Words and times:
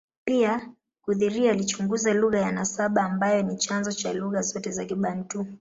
Pia, 0.27 0.69
Guthrie 1.07 1.49
alichunguza 1.49 2.13
lugha 2.13 2.39
ya 2.39 2.51
nasaba 2.51 3.03
ambayo 3.03 3.41
ni 3.41 3.57
chanzo 3.57 3.91
cha 3.91 4.13
lugha 4.13 4.41
zote 4.41 4.71
za 4.71 4.85
Kibantu. 4.85 5.45